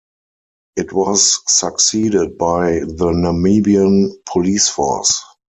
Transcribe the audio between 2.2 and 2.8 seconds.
by